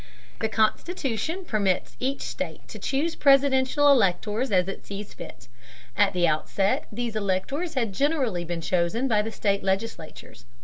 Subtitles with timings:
[0.39, 5.47] The Constitution permits each state to choose presidential electors as it sees fit.
[5.95, 10.45] At the outset these electors had generally been chosen by the state legislatures.